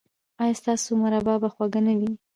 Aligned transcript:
ایا 0.41 0.53
ستاسو 0.59 0.89
مربا 1.01 1.35
به 1.41 1.49
خوږه 1.53 1.81
نه 1.87 1.93
وي؟ 1.99 2.11